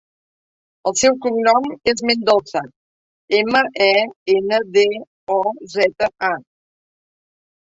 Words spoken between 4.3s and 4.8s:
ena,